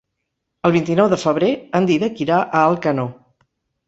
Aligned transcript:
El 0.69 0.71
vint-i-nou 0.75 1.09
de 1.11 1.19
febrer 1.23 1.49
en 1.79 1.89
Dídac 1.91 2.23
irà 2.25 2.39
a 2.39 2.63
Alcanó. 2.71 3.07